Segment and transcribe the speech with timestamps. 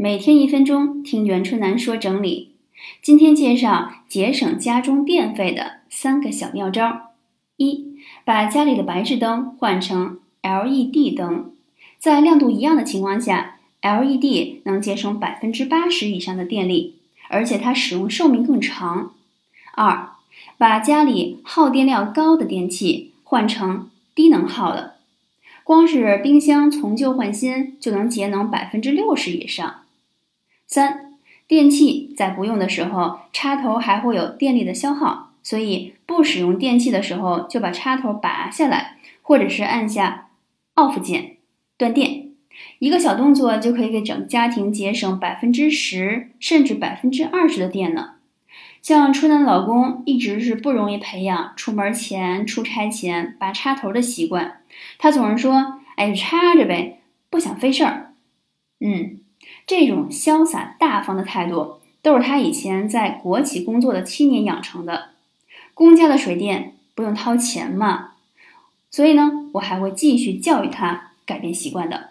[0.00, 2.52] 每天一分钟，听袁春楠说整理。
[3.02, 7.14] 今天介绍节省家中电费的三个小妙招：
[7.56, 11.50] 一、把家里的白炽灯换成 LED 灯，
[11.98, 16.94] 在亮度一样的情况下，LED 能节省百分之八十以上的电力，
[17.28, 19.14] 而且它使用寿命更长。
[19.72, 20.10] 二、
[20.56, 24.94] 把家里耗电量高的电器换成低能耗的，
[25.64, 29.80] 光是冰箱从旧换新就能节能百分之六十以上。
[30.68, 31.14] 三、
[31.46, 40.28] 电器在不用的时候，插头还会有电力的消耗，所以不使用电器的时候，就把插头拔下来，或者是按下
[40.74, 41.38] off 键
[41.78, 42.28] 断电。
[42.80, 48.16] 一个小动作就可以给整家庭节省百分之十甚至百分之二十的电呢。
[48.82, 54.60] 像春楠老公一直是不容易培养出门前、出差前拔插头的习惯，
[54.98, 57.00] 他总是说：“哎，插着呗，
[57.30, 58.12] 不想费事儿。”
[58.84, 59.20] 嗯。
[59.66, 65.10] 这种潇洒大方的态度，都是他以前在国企工作的七年养成的。
[65.74, 68.14] 公家的水电不用掏钱嘛，
[68.90, 72.10] 所以呢，我还会继续教育他改变习惯的。